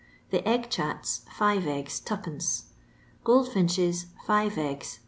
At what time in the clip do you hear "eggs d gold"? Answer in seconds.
1.67-3.51